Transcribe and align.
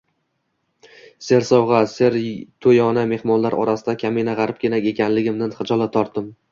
Sersovg`a, 1.25 1.83
serto`yona 1.93 3.05
mehmonlar 3.15 3.59
orasida 3.67 3.99
kamina 4.07 4.39
g`aribgina 4.43 4.85
ekanligimdan 4.95 5.59
xijolat 5.63 5.99
tortdim 6.01 6.39